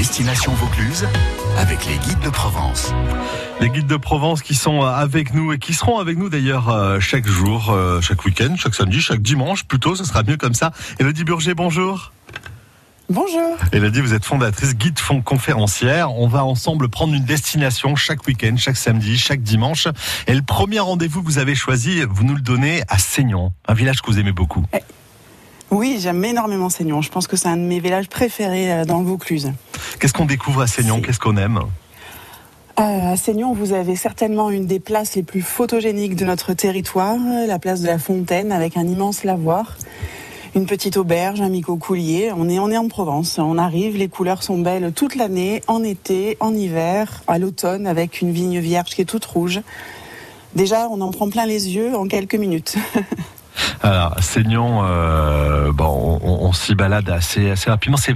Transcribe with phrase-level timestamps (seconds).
[0.00, 1.06] Destination Vaucluse
[1.58, 2.94] avec les guides de Provence.
[3.60, 7.00] Les guides de Provence qui sont avec nous et qui seront avec nous d'ailleurs euh,
[7.00, 10.72] chaque jour, euh, chaque week-end, chaque samedi, chaque dimanche plutôt, ce sera mieux comme ça.
[11.00, 12.12] Elodie Burger, bonjour.
[13.10, 13.58] Bonjour.
[13.72, 16.14] Elodie, vous êtes fondatrice, guide fond conférencière.
[16.14, 19.86] On va ensemble prendre une destination chaque week-end, chaque samedi, chaque dimanche.
[20.26, 23.74] Et le premier rendez-vous que vous avez choisi, vous nous le donnez à Seignon, un
[23.74, 24.64] village que vous aimez beaucoup.
[25.70, 27.02] Oui, j'aime énormément Seignon.
[27.02, 29.52] Je pense que c'est un de mes villages préférés euh, dans le Vaucluse.
[29.98, 31.60] Qu'est-ce qu'on découvre à Seignon C'est- Qu'est-ce qu'on aime
[32.78, 37.16] Euh, à Seignon, vous avez certainement une des places les plus photogéniques de notre territoire,
[37.46, 39.76] la place de la Fontaine, avec un immense lavoir,
[40.54, 42.32] une petite auberge, un micro-coulier.
[42.36, 43.38] On est, on est en Provence.
[43.38, 48.20] On arrive, les couleurs sont belles toute l'année, en été, en hiver, à l'automne, avec
[48.22, 49.60] une vigne vierge qui est toute rouge.
[50.54, 52.76] Déjà, on en prend plein les yeux en quelques minutes.
[53.82, 55.70] Alors, Seignon, euh,
[56.50, 57.96] on, on s'y balade assez, assez rapidement.
[57.96, 58.12] C'est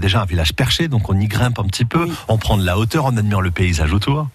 [0.00, 2.04] déjà un village perché, donc on y grimpe un petit peu.
[2.04, 2.12] Oui.
[2.28, 4.26] On prend de la hauteur en admirant le paysage autour.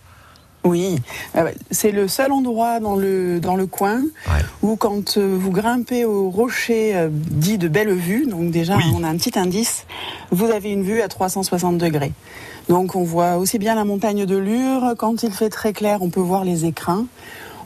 [0.66, 0.98] Oui,
[1.38, 4.42] euh, c'est le seul endroit dans le, dans le coin Ouais.
[4.62, 8.84] où quand euh, vous grimpez au rocher euh, dit de belle vue, donc déjà Oui.
[8.94, 9.86] on a un petit indice,
[10.32, 12.12] vous avez une vue à 360 degrés.
[12.68, 16.10] Donc on voit aussi bien la montagne de Lure, quand il fait très clair on
[16.10, 17.06] peut voir les écrins,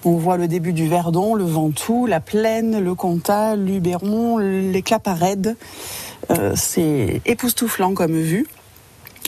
[0.05, 5.55] on voit le début du Verdon, le Ventoux, la Plaine, le Comtat, l'Uberon, les Claparèdes.
[6.31, 8.47] Euh, c'est époustouflant comme vue.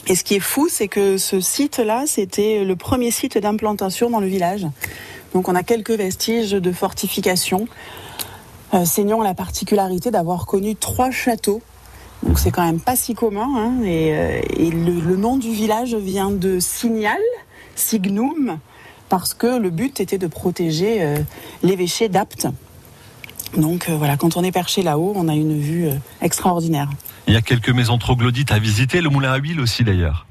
[0.08, 4.20] Et ce qui est fou, c'est que ce site-là, c'était le premier site d'implantation dans
[4.20, 4.66] le village.
[5.34, 7.66] Donc on a quelques vestiges de fortification.
[8.74, 8.84] Euh,
[9.22, 11.62] la particularité d'avoir connu trois châteaux.
[12.22, 13.48] Donc c'est quand même pas si commun.
[13.56, 13.82] hein.
[13.84, 17.20] Et, euh, le nom du village vient de Signal,
[17.74, 18.58] Signum,
[19.08, 21.18] parce que le but était de protéger euh,
[21.62, 22.48] l'évêché d'Apt.
[23.56, 26.90] Donc euh, voilà, quand on est perché là-haut, on a une vue euh, extraordinaire.
[27.26, 30.26] Il y a quelques maisons troglodytes à visiter, le moulin à huile aussi d'ailleurs.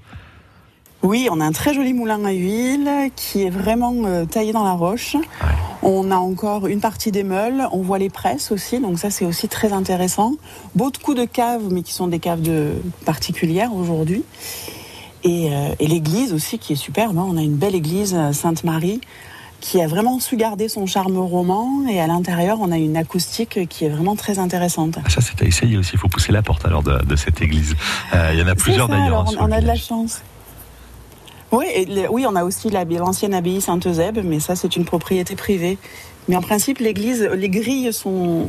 [1.01, 4.71] Oui, on a un très joli moulin à huile qui est vraiment taillé dans la
[4.71, 5.15] roche.
[5.83, 9.25] On a encore une partie des meules, on voit les presses aussi, donc ça c'est
[9.25, 10.33] aussi très intéressant.
[10.73, 12.71] Beaucoup de caves, mais qui sont des caves de
[13.05, 14.23] particulières aujourd'hui.
[15.25, 17.17] Et, euh, et l'église aussi qui est superbe.
[17.17, 17.25] hein.
[17.27, 19.01] On a une belle église euh, Sainte-Marie
[19.59, 23.67] qui a vraiment su garder son charme roman et à l'intérieur on a une acoustique
[23.67, 24.99] qui est vraiment très intéressante.
[25.03, 25.91] Ah, ça, c'est à essayer aussi.
[25.93, 27.73] Il faut pousser la porte alors de, de cette église.
[28.13, 29.21] Euh, il y en a plusieurs d'ailleurs.
[29.21, 30.21] hein, on, on a de la chance.
[31.51, 35.35] Oui, et oui, on a aussi la- l'ancienne abbaye Sainte-Eusèbe, mais ça, c'est une propriété
[35.35, 35.77] privée.
[36.27, 38.45] Mais en principe, l'église, les grilles sont,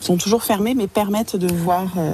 [0.00, 2.12] sont toujours fermées, mais permettent de voir euh,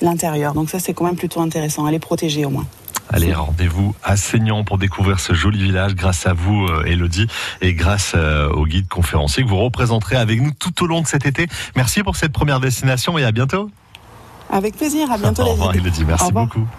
[0.00, 0.54] l'intérieur.
[0.54, 1.86] Donc ça, c'est quand même plutôt intéressant.
[1.86, 2.66] Elle est protégée au moins.
[3.12, 7.28] Allez, rendez-vous à Seignon pour découvrir ce joli village grâce à vous, euh, Elodie,
[7.60, 11.06] et grâce euh, au guide conférencier que vous représenterez avec nous tout au long de
[11.06, 11.46] cet été.
[11.76, 13.70] Merci pour cette première destination et à bientôt.
[14.50, 15.10] Avec plaisir.
[15.10, 15.74] À bientôt, Au les revoir.
[15.74, 16.04] Elodie.
[16.04, 16.66] Merci beaucoup.